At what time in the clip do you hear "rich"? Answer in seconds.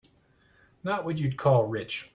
1.67-2.09